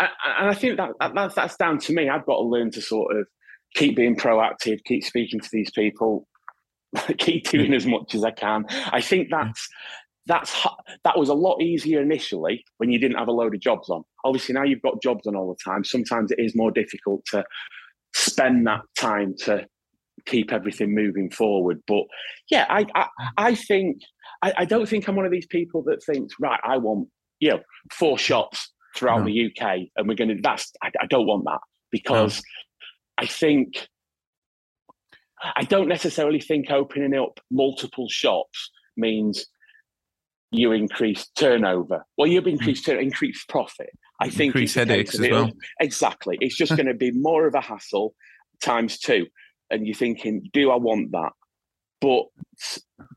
[0.00, 0.10] and
[0.48, 2.08] I think that, that that's down to me.
[2.08, 3.26] I've got to learn to sort of
[3.74, 6.26] keep being proactive, keep speaking to these people,
[7.18, 7.50] keep mm.
[7.50, 8.64] doing as much as I can.
[8.70, 9.68] I think that's
[10.26, 10.66] that's
[11.04, 14.02] that was a lot easier initially when you didn't have a load of jobs on.
[14.24, 15.84] Obviously, now you've got jobs on all the time.
[15.84, 17.44] Sometimes it is more difficult to
[18.14, 19.66] spend that time to
[20.26, 21.80] keep everything moving forward.
[21.86, 22.04] But
[22.50, 23.98] yeah, I I, I think
[24.42, 26.60] I, I, don't think I'm one of these people that thinks right.
[26.64, 27.08] I want
[27.38, 27.60] you know
[27.92, 29.26] four shops throughout no.
[29.26, 30.40] the UK, and we're going to.
[30.42, 31.60] That's I, I, don't want that
[31.92, 32.42] because
[33.18, 33.24] no.
[33.24, 33.86] I think
[35.54, 39.46] I don't necessarily think opening up multiple shops means
[40.56, 42.04] you increase turnover.
[42.16, 42.92] Well, you increase hmm.
[42.92, 43.90] to increase profit.
[44.20, 45.52] I think increase headaches as well.
[45.80, 46.38] Exactly.
[46.40, 48.14] It's just going to be more of a hassle
[48.62, 49.26] times two.
[49.70, 51.32] and you're thinking, do I want that?
[52.00, 52.26] But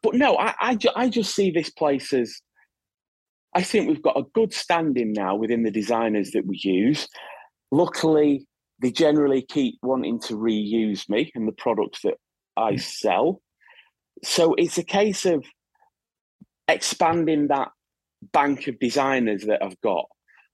[0.01, 2.41] but no, I I, ju- I just see this place as
[3.53, 7.07] I think we've got a good standing now within the designers that we use.
[7.71, 8.47] Luckily,
[8.81, 12.15] they generally keep wanting to reuse me and the products that
[12.57, 12.77] I hmm.
[12.77, 13.41] sell.
[14.23, 15.45] So it's a case of
[16.69, 17.69] expanding that
[18.33, 20.05] bank of designers that I've got.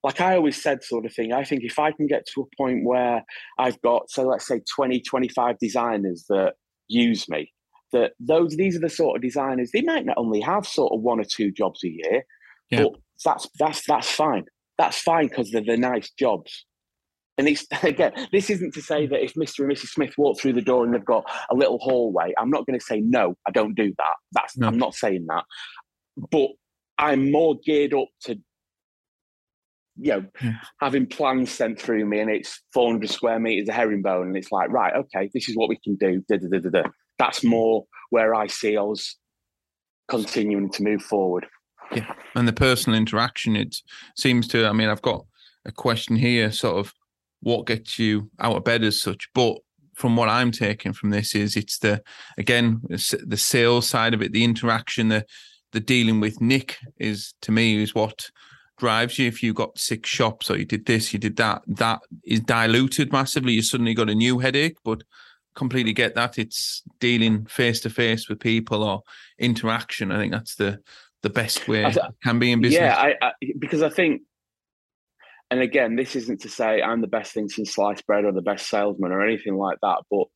[0.04, 2.56] Like I always said, sort of thing, I think if I can get to a
[2.62, 3.23] point where
[3.58, 6.54] I've got, so let's say 20, 25 designers that
[6.88, 7.51] use me,
[7.91, 11.01] that those these are the sort of designers, they might not only have sort of
[11.01, 12.23] one or two jobs a year,
[12.69, 12.84] Yeah.
[12.84, 12.91] but
[13.23, 14.45] that's that's that's fine.
[14.78, 16.65] That's fine because they're the nice jobs.
[17.38, 19.60] And it's again, this isn't to say that if Mr.
[19.60, 19.88] and Mrs.
[19.88, 22.86] Smith walk through the door and they've got a little hallway, I'm not going to
[22.86, 24.15] say no, I don't do that.
[24.34, 24.67] That's No.
[24.67, 25.45] I'm not saying that.
[26.32, 26.49] But
[26.97, 28.39] I'm more geared up to
[29.97, 30.56] you know, Yeah.
[30.82, 34.69] having plans sent through me and it's 400 square meters of herringbone and it's like,
[34.69, 36.21] right, okay, this is what we can do.
[36.28, 36.84] Da, da, da.
[37.17, 39.15] That's more where I see us
[40.10, 41.45] continuing to move forward.
[41.93, 42.13] Yeah.
[42.36, 43.78] And the personal interaction it
[44.17, 45.23] seems to i mean i've got
[45.65, 46.91] a question here sort of
[47.41, 49.58] what gets you out of bed as such but
[49.95, 52.01] from what i'm taking from this is it's the
[52.39, 55.23] again the the sales side of it the interaction the
[55.71, 58.30] the dealing with nick is to me is what
[58.78, 59.28] drives you.
[59.28, 63.12] If you got six shops or you did this you did that that is diluted
[63.12, 63.54] massively.
[63.54, 65.04] You suddenly got a new headache but
[65.56, 66.38] completely get that.
[66.38, 69.01] It's dealing face to face with people or
[69.39, 70.12] interaction.
[70.12, 70.80] I think that's the
[71.21, 72.82] the best way I can be in business.
[72.82, 74.21] Yeah, I, I because I think,
[75.49, 78.43] and again, this isn't to say I'm the best thing since sliced bread or the
[78.43, 80.28] best salesman or anything like that, but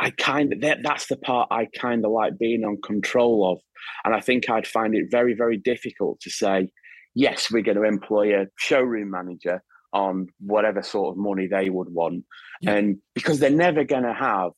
[0.00, 3.58] I kind of that that's the part I kind of like being on control of,
[4.04, 6.68] and I think I'd find it very very difficult to say,
[7.14, 11.90] yes, we're going to employ a showroom manager on whatever sort of money they would
[11.90, 12.24] want,
[12.60, 12.74] Yeah.
[12.74, 14.52] and because they're never going to have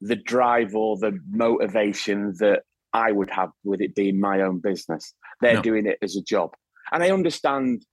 [0.00, 5.12] the drive or the motivation that I would have with it being my own business.
[5.40, 5.62] They're No.
[5.62, 6.50] doing it as a job,
[6.92, 7.84] and I understand.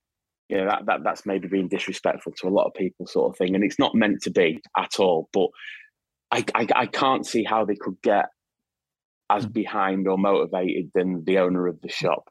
[0.50, 3.38] You know that, that that's maybe being disrespectful to a lot of people, sort of
[3.38, 5.30] thing, and it's not meant to be at all.
[5.34, 5.48] But
[6.34, 8.26] I I, I can't see how they could get
[9.30, 9.54] as Mm.
[9.54, 12.24] behind or motivated than the owner of the shop.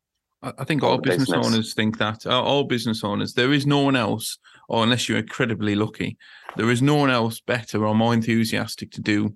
[0.43, 1.47] I I think all business, business.
[1.47, 2.27] owners think that.
[2.27, 4.39] Uh, All business owners, there is no one else,
[4.69, 6.17] or unless you're incredibly lucky,
[6.57, 9.35] there is no one else better or more enthusiastic to do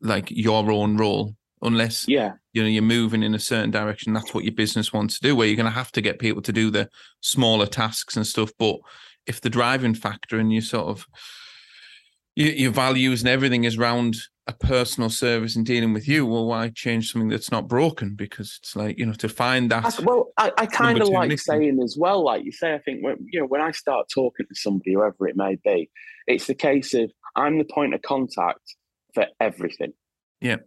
[0.00, 4.14] like your own role, unless Yeah, you know you're moving in a certain direction.
[4.14, 5.34] That's what your business wants to do.
[5.36, 6.88] Where you're going to have to get people to do the
[7.20, 8.50] smaller tasks and stuff.
[8.58, 8.76] But
[9.26, 11.06] if the driving factor and you sort of
[12.36, 16.46] your, your values and everything is around a personal service and dealing with you, well,
[16.46, 18.14] why change something that's not broken?
[18.14, 19.98] Because it's like you know to find that.
[19.98, 21.40] I- well, I, I kind of like Nick.
[21.40, 24.46] saying as well, like you say, I think when you know when I start talking
[24.46, 25.90] to somebody, whoever it may be,
[26.26, 28.76] it's the case of I'm the point of contact
[29.14, 29.92] for everything.
[30.40, 30.58] Yeah.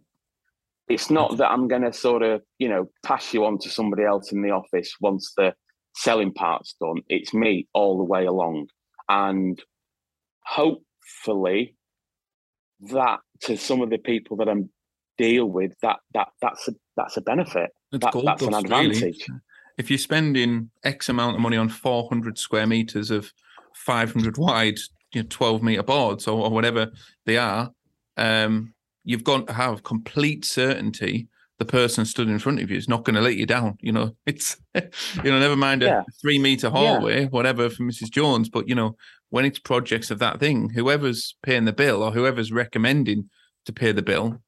[0.88, 4.02] It's not that I'm going to sort of you know pass you on to somebody
[4.02, 5.54] else in the office once the
[5.94, 7.00] selling part's done.
[7.08, 8.66] It's me all the way along,
[9.08, 9.62] and
[11.24, 11.74] hopefully
[12.92, 14.70] that to some of the people that I'm
[15.18, 17.70] deal with that that that's a that's a benefit.
[17.92, 18.86] That- that's an dust, really.
[18.90, 19.26] advantage.
[19.78, 23.32] If you're spending X amount of money on 400 square meters of
[23.74, 24.78] 500 wide,
[25.14, 26.90] you know, 12 meter boards or, or whatever
[27.24, 27.72] they are,
[28.18, 31.28] um, you've got to have complete certainty
[31.60, 33.76] the person stood in front of you is not going to let you down.
[33.80, 36.02] You know, it's you know, never mind a Yeah.
[36.20, 38.10] three meter hallway, whatever for Mrs.
[38.10, 38.96] Jones, but you know,
[39.28, 43.30] when it's projects of that thing, whoever's paying the bill or whoever's recommending
[43.66, 44.42] to pay the bill,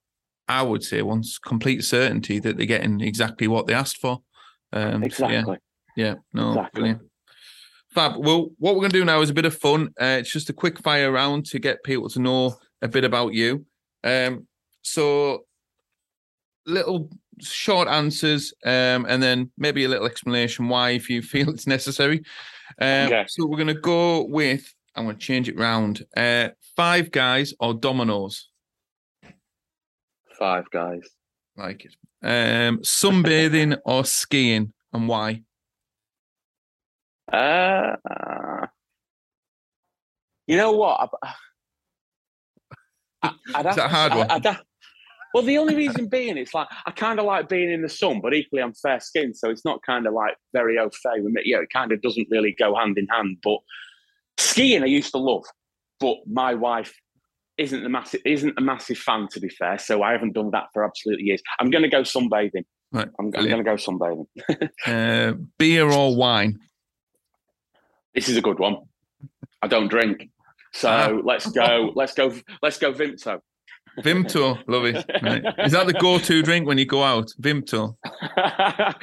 [0.49, 4.23] I would say wants complete certainty that they're getting exactly what they asked for.
[4.73, 5.59] Um, so yeah, Exactly.
[5.97, 6.79] yeah, no, Exactly.
[6.81, 7.03] brilliant.
[7.95, 8.13] Fab.
[8.17, 9.91] Well, what we're going to do now is a bit of fun.
[10.01, 13.35] Uh, it's just a quick fire round to get people to know a bit about
[13.35, 13.67] you.
[14.03, 14.47] Um,
[14.81, 15.45] so,
[16.67, 21.67] little short answers, um, and then maybe a little explanation why, if you feel it's
[21.67, 22.19] necessary.
[22.81, 23.25] Um, Okay.
[23.29, 24.73] So we're going to go with.
[24.95, 26.05] I'm going to change it round.
[26.17, 28.49] Uh, five guys or Domino's.
[30.39, 31.01] Five guys.
[31.57, 31.95] Like it.
[32.23, 35.43] Um, sunbathing or skiing, and why?
[37.33, 37.97] Uh,
[40.47, 41.11] you know what?
[41.23, 41.29] I,
[43.23, 44.57] I, I'd have that a to- hard I- one?
[45.35, 48.21] Well, the only reason being, it's like I kind of like being in the sun,
[48.21, 51.33] but equally I'm fair skinned, so it's not kind of like very au fait with
[51.33, 51.43] me.
[51.45, 53.39] Yeah, it kind of doesn't really go hand in hand.
[53.43, 53.59] But
[54.39, 55.45] skiing, I used to love,
[56.01, 56.95] but my wife
[57.59, 59.79] isn't a massive isn't a massive fan, to be fair.
[59.79, 61.43] So I haven't done that for absolutely years.
[61.59, 62.65] I'm going to go sunbathing.
[62.93, 64.27] Right, I'm, I'm going to go sunbathing.
[64.87, 66.59] Uh, beer or wine?
[68.15, 68.77] This is a good one.
[69.63, 70.29] I don't drink,
[70.75, 71.21] so Ah.
[71.25, 71.93] let's go.
[71.95, 72.35] Let's go.
[72.63, 72.93] Let's go.
[72.93, 73.41] Vimto.
[74.01, 75.05] Vimto, love it.
[75.23, 75.45] Right.
[75.59, 77.31] Is that the go-to drink when you go out?
[77.41, 77.97] Vimto.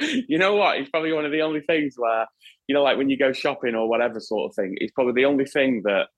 [0.28, 0.78] you know what?
[0.78, 2.26] It's probably one of the only things where,
[2.66, 5.26] you know, like when you go shopping or whatever sort of thing, it's probably the
[5.26, 6.08] only thing that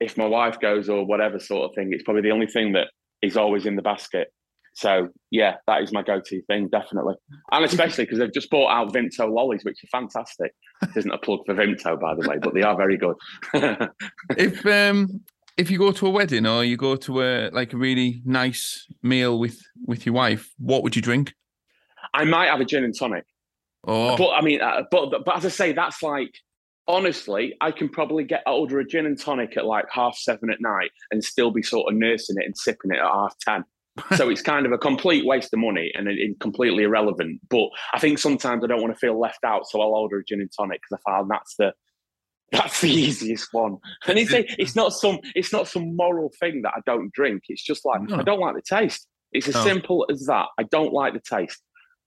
[0.00, 2.88] if my wife goes or whatever sort of thing, it's probably the only thing that
[3.22, 4.28] is always in the basket.
[4.74, 7.14] So yeah, that is my go-to thing, definitely.
[7.50, 10.52] And especially because they've just bought out Vimto lollies, which are fantastic.
[10.82, 13.16] This isn't a plug for Vimto, by the way, but they are very good.
[14.36, 15.22] if um
[15.56, 18.86] if you go to a wedding or you go to a like a really nice
[19.02, 21.34] meal with with your wife, what would you drink?
[22.14, 23.24] I might have a gin and tonic.
[23.86, 26.34] Oh, But I mean, uh, but but as I say, that's like
[26.88, 30.60] honestly, I can probably get order a gin and tonic at like half seven at
[30.60, 33.64] night and still be sort of nursing it and sipping it at half ten.
[34.14, 37.40] so it's kind of a complete waste of money and it, it completely irrelevant.
[37.48, 40.24] But I think sometimes I don't want to feel left out, so I'll order a
[40.24, 41.72] gin and tonic because I find that's the
[42.52, 43.78] that's the easiest one.
[44.06, 47.44] And it's it's not some it's not some moral thing that I don't drink.
[47.48, 48.16] It's just like No.
[48.16, 49.06] I don't like the taste.
[49.32, 49.64] It's as No.
[49.64, 50.46] simple as that.
[50.58, 51.60] I don't like the taste.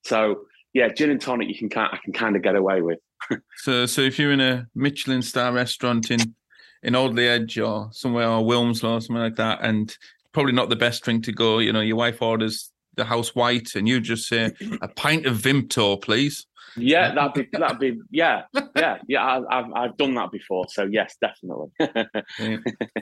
[0.05, 0.41] So
[0.73, 2.99] yeah, gin and tonic you can kind I can kind of get away with.
[3.57, 6.35] so so if you're in a Michelin star restaurant in
[6.83, 9.95] in Alderley Edge or somewhere or Wilmslow or something like that, and
[10.31, 11.59] probably not the best drink to go.
[11.59, 15.37] You know, your wife orders the house white, and you just say a pint of
[15.37, 16.45] Vimto, please.
[16.75, 18.43] Yeah, that'd be that'd be yeah
[18.75, 19.23] yeah yeah.
[19.23, 21.69] I, I've I've done that before, so yes, definitely.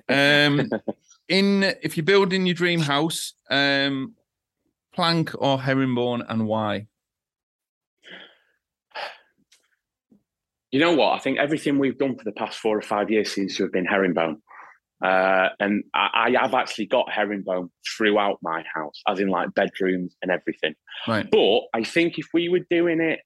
[0.09, 0.69] Um,
[1.27, 4.15] in if you're building your dream house, um,
[4.93, 6.87] plank or herringbone, and why?
[10.71, 11.13] you know what?
[11.13, 13.71] I think everything we've done for the past four or five years seems to have
[13.71, 14.41] been herringbone.
[15.03, 20.15] Uh, and I, I have actually got herringbone throughout my house, as in like bedrooms
[20.21, 20.73] and everything.
[21.07, 21.29] Right.
[21.29, 23.19] But I think if we were doing it,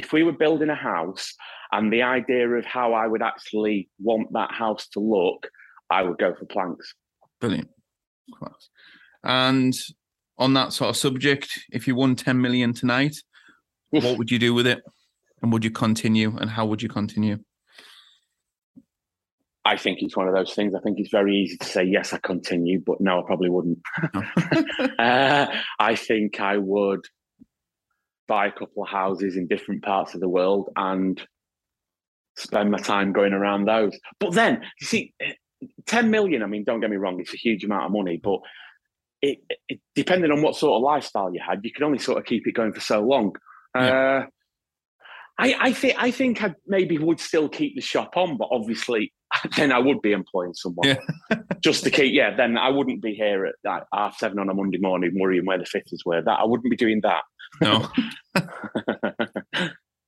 [0.00, 1.34] if we were building a house
[1.72, 5.48] and the idea of how I would actually want that house to look,
[5.90, 6.94] I would go for planks.
[7.38, 7.68] Brilliant.
[8.34, 8.70] Class.
[9.22, 9.74] And
[10.38, 13.14] on that sort of subject, if you won 10 million tonight,
[13.90, 14.80] what would you do with it?
[15.42, 16.34] And would you continue?
[16.38, 17.38] And how would you continue?
[19.66, 20.74] I think it's one of those things.
[20.74, 23.78] I think it's very easy to say, yes, I continue, but no, I probably wouldn't.
[24.98, 25.46] Uh,
[25.78, 27.00] I think I would
[28.30, 31.20] buy a couple of houses in different parts of the world and
[32.38, 33.98] spend my time going around those.
[34.20, 35.12] But then, you see,
[35.86, 38.38] 10 million, I mean, don't get me wrong, it's a huge amount of money, but
[39.20, 39.38] it,
[39.68, 42.46] it depending on what sort of lifestyle you had, you can only sort of keep
[42.46, 43.34] it going for so long.
[43.76, 44.22] Uh,
[45.36, 49.12] I, I think I think I maybe would still keep the shop on, but obviously
[49.56, 51.36] then I would be employing someone Yeah.
[51.60, 52.12] just to keep.
[52.14, 55.46] Yeah, then I wouldn't be here at like, half seven on a Monday morning worrying
[55.46, 56.22] where the fitters were.
[56.22, 57.22] That I wouldn't be doing that.
[57.60, 57.88] No.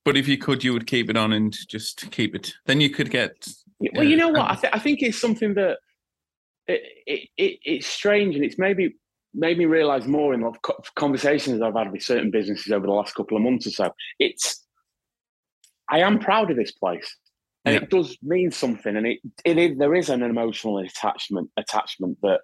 [0.05, 2.53] but if you could, you would keep it on and just keep it.
[2.65, 3.47] Then you could get.
[3.93, 4.45] well, you uh, know what?
[4.45, 4.51] Yeah.
[4.51, 5.77] I, th- I think it's something that
[6.67, 8.95] it, it, it it's strange, and it's maybe
[9.33, 10.53] made me realize more in the
[10.95, 13.91] conversations I've had with certain businesses over the last couple of months or so.
[14.19, 14.65] It's
[15.89, 17.15] I am proud of this place,
[17.65, 17.81] and Yeah.
[17.81, 22.41] it does mean something, and it it is there is an emotional attachment attachment that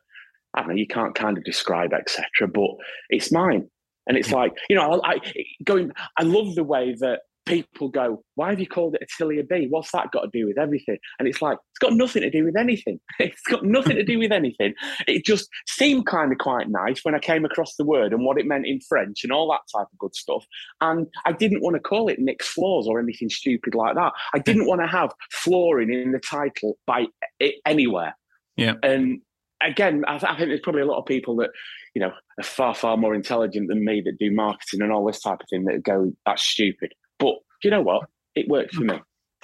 [0.53, 2.25] I don't know you can't kind of describe, etc.
[2.53, 2.71] But
[3.09, 3.69] it's mine,
[4.07, 5.19] and it's like you know I, I
[5.63, 5.91] going.
[6.17, 9.67] I love the way that people go, why have you called it Atelier B?
[9.69, 10.97] What's that got to do with everything?
[11.17, 12.99] And it's like, it's got nothing to do with anything.
[13.19, 14.73] It's got nothing to do with anything.
[15.07, 18.39] It just seemed kind of quite nice when I came across the word and what
[18.39, 20.45] it meant in French and all that type of good stuff.
[20.81, 24.13] And I didn't want to call it Nick's Floors or anything stupid like that.
[24.33, 27.07] I didn't want to have flooring in the title by
[27.39, 28.15] it anywhere.
[28.55, 28.75] Yeah.
[28.83, 29.21] And
[29.61, 31.51] again, I think there's probably a lot of people that,
[31.93, 35.21] you know, are far, far more intelligent than me that do marketing and all this
[35.21, 36.93] type of thing that go, that's stupid.
[37.19, 38.09] But you know what?
[38.35, 38.99] It works for me.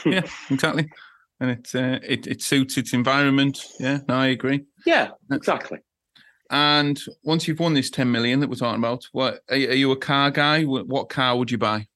[0.06, 0.90] yeah, exactly.
[1.40, 3.60] And it, uh, it it suits its environment.
[3.80, 4.64] Yeah, no, I agree.
[4.86, 5.80] Yeah, exactly.
[6.50, 9.74] And once you've won this 10 million that we're talking about, what are, you- are
[9.74, 10.64] you a car guy?
[10.64, 11.88] What, what car would you buy?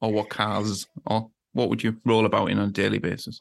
[0.00, 0.86] Or what cars?
[1.06, 3.40] Or what would you roll about in on a daily basis?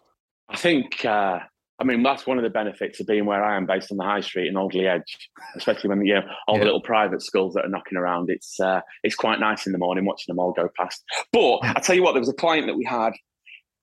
[0.49, 1.39] I think, uh,
[1.81, 4.03] I mean, that's one of the benefits of being where I am based on the
[4.03, 6.59] high street in Alderley Edge, especially when, you know, all Yeah.
[6.59, 8.29] the little private schools that are knocking around.
[8.29, 11.03] It's, uh, it's quite nice in the morning watching them all go past.
[11.33, 13.13] But I tell you what, there was a client that we had,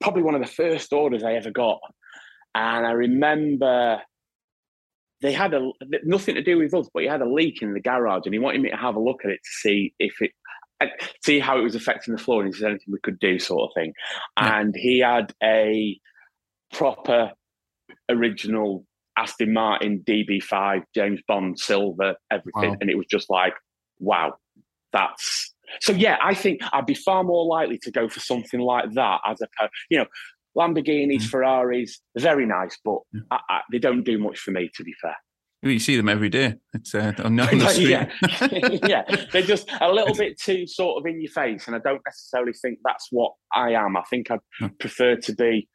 [0.01, 1.81] probably one of the first orders I ever got.
[2.55, 4.01] And I remember
[5.21, 5.73] they had a
[6.05, 8.39] nothing to do with us, but he had a leak in the garage and he
[8.39, 10.31] wanted me to have a look at it to see if it
[11.25, 13.69] see how it was affecting the floor and if there's anything we could do, sort
[13.69, 13.93] of thing.
[14.41, 14.61] Yeah.
[14.61, 15.99] And he had a
[16.73, 17.33] proper
[18.11, 18.85] original
[19.17, 22.71] Aston Martin DB5, James Bond silver, everything.
[22.71, 22.77] Wow.
[22.81, 23.55] And it was just like,
[23.99, 24.35] wow,
[24.93, 28.91] that's so yeah, I think I'd be far more likely to go for something like
[28.95, 29.47] that as a
[29.91, 30.07] you know,
[30.57, 31.29] Lamborghinis, Mm.
[31.31, 33.21] Ferraris, very nice, but Yeah.
[33.31, 35.17] I, I, they don't do much for me, to be fair.
[35.63, 36.55] You see them every day.
[36.73, 37.89] It's uh, on the street.
[37.89, 38.09] yeah,
[38.87, 39.27] yeah.
[39.33, 42.53] They're just a little bit too sort of in your face, and I don't necessarily
[42.53, 43.97] think that's what I am.
[43.97, 45.69] I think I'd prefer to be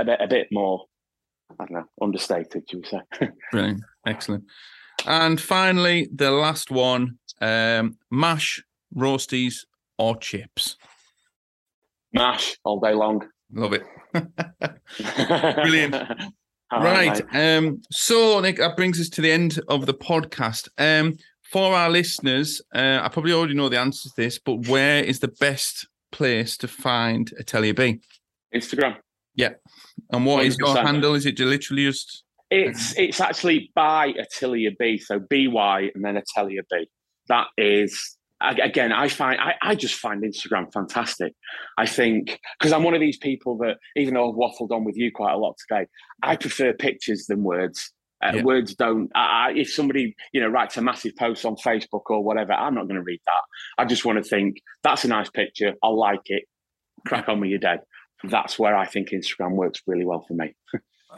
[0.00, 0.86] a bit, a bit more,
[1.60, 2.88] I don't know, understated, should we
[3.18, 3.28] say?
[3.50, 4.44] Brilliant, excellent.
[5.06, 8.62] And finally, the last one: um, mash,
[8.94, 9.64] roasties,
[9.98, 10.76] or chips.
[12.12, 13.26] Mash all day long.
[13.52, 13.84] Love it.
[15.62, 15.94] Brilliant.
[16.72, 17.22] right.
[17.32, 20.68] Um, so, Nick, that brings us to the end of the podcast.
[20.78, 25.04] Um, for our listeners, uh, I probably already know the answer to this, but where
[25.04, 28.00] is the best place to find Atelier B?
[28.54, 28.96] Instagram.
[29.34, 29.50] Yeah.
[30.12, 30.46] And what 100%.
[30.46, 31.14] is your handle?
[31.14, 32.24] Is it literally just?
[32.50, 36.86] It's it's actually by Atelier B, so B Y and then Atelier B.
[37.28, 41.34] That is again, I find I, I just find Instagram fantastic.
[41.78, 44.96] I think because I'm one of these people that even though I've waffled on with
[44.96, 45.86] you quite a lot today,
[46.22, 47.90] I prefer pictures than words.
[48.22, 48.42] Uh, yeah.
[48.42, 49.10] Words don't.
[49.14, 52.84] I, if somebody you know writes a massive post on Facebook or whatever, I'm not
[52.84, 53.42] going to read that.
[53.82, 55.74] I just want to think that's a nice picture.
[55.82, 56.44] I'll like it.
[57.06, 57.78] Crack on with your day.
[58.24, 60.54] That's where I think Instagram works really well for me.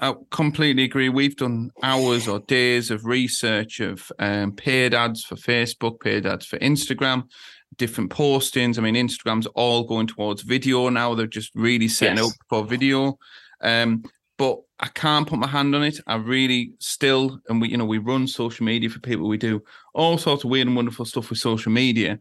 [0.00, 1.08] I completely agree.
[1.08, 6.46] We've done hours or days of research of um, paid ads for Facebook, paid ads
[6.46, 7.28] for Instagram,
[7.76, 8.78] different postings.
[8.78, 11.14] I mean, Instagram's all going towards video now.
[11.14, 12.26] They're just really setting yes.
[12.26, 13.18] up for video.
[13.60, 14.02] Um,
[14.36, 16.00] but I can't put my hand on it.
[16.08, 19.28] I really still, and we, you know, we run social media for people.
[19.28, 19.62] We do
[19.94, 22.18] all sorts of weird and wonderful stuff with social media,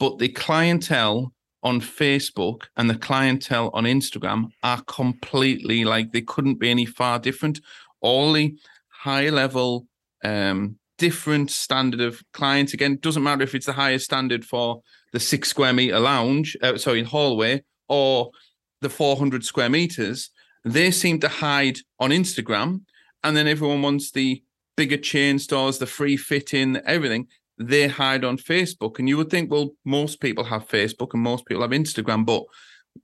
[0.00, 1.32] but the clientele
[1.62, 7.18] on Facebook and the clientele on Instagram are completely like they couldn't be any far
[7.18, 7.60] different.
[8.00, 8.56] All the
[8.88, 9.86] high level,
[10.24, 12.74] um, different standard of clients.
[12.74, 14.82] Again, doesn't matter if it's the highest standard for
[15.12, 18.30] the six square meter lounge, uh, sorry, hallway, or
[18.80, 20.30] the 400 square meters.
[20.64, 22.82] They seem to hide on Instagram,
[23.22, 24.42] and then everyone wants the
[24.76, 27.28] bigger chain stores, the free fitting, everything
[27.62, 28.98] they hide on Facebook.
[28.98, 32.44] And you would think, well, most people have Facebook and most people have Instagram, but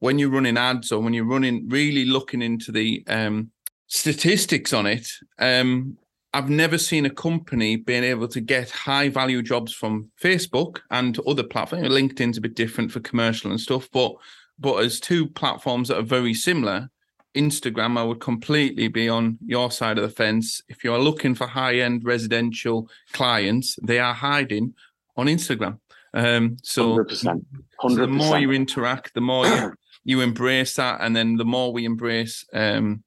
[0.01, 3.51] when you're running ads or when you're running really looking into the um,
[3.87, 5.97] statistics on it, um,
[6.35, 11.19] I've never seen a company being able to get high value jobs from Facebook and
[11.27, 11.89] other platforms.
[11.89, 14.13] LinkedIn's a bit different for commercial and stuff, but
[14.59, 16.91] but as two platforms that are very similar,
[17.35, 20.63] Instagram, I would completely be on your side of the fence.
[20.69, 24.75] If you're looking for high end residential clients, they are hiding
[25.17, 25.79] on Instagram.
[26.15, 27.45] Um, so, 100%,
[27.83, 27.91] 100%.
[27.91, 29.73] So the more you interact, the more you,
[30.05, 33.05] you, embrace that, and then the more we embrace um,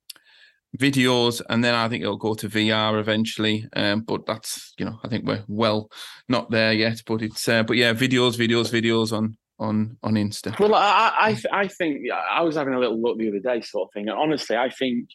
[0.78, 3.68] videos, and then I think it'll go to VR eventually.
[3.76, 5.90] Um, but that's you know I think we're well
[6.30, 10.60] not there yet, but it's uh, but yeah, videos, videos, videos on on on Insta?
[10.60, 13.88] Well, I I, I think I was having a little look the other day, sort
[13.88, 14.10] of thing.
[14.10, 15.10] And honestly, I think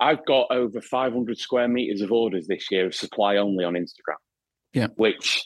[0.00, 4.16] I've got over 500 square meters of orders this year of supply only on Instagram.
[4.72, 5.44] Yeah, which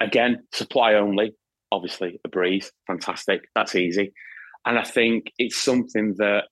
[0.00, 1.34] again, supply only,
[1.70, 3.42] obviously a breeze, fantastic.
[3.54, 4.12] That's easy,
[4.66, 6.44] and I think it's something that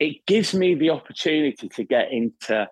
[0.00, 2.66] it gives me the opportunity to get into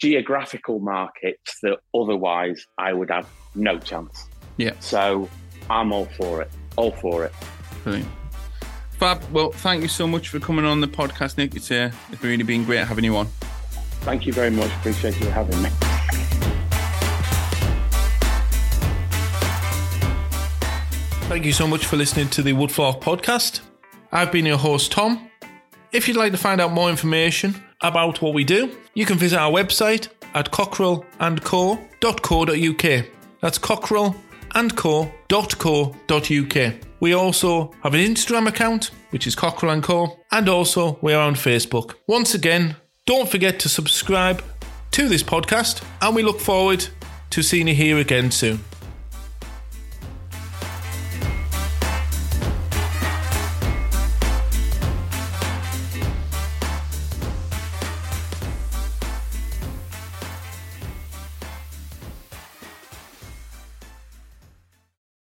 [0.00, 4.26] geographical markets that otherwise I would have no chance.
[4.56, 4.72] Yeah.
[4.80, 5.28] So
[5.70, 6.50] I'm all for it.
[6.76, 7.32] All for it.
[7.84, 8.08] Brilliant.
[8.98, 9.22] Fab.
[9.32, 11.54] Well, thank you so much for coming on the podcast, Nick.
[11.54, 13.26] It's, uh, it's really been great having you on.
[14.02, 14.70] Thank you very much.
[14.72, 15.70] Appreciate you having me.
[21.28, 23.60] Thank you so much for listening to the Woodflock podcast.
[24.10, 25.30] I've been your host, Tom.
[25.92, 29.38] If you'd like to find out more information about what we do, you can visit
[29.38, 33.06] our website at cockrellandco.co.uk.
[33.40, 34.16] That's cockrell
[34.50, 35.14] andco.co.uk.
[37.00, 41.34] We also have an Instagram account, which is Cockrell and Co, and also we're on
[41.34, 41.94] Facebook.
[42.06, 42.76] Once again,
[43.06, 44.42] don't forget to subscribe
[44.92, 46.86] to this podcast, and we look forward
[47.30, 48.60] to seeing you here again soon.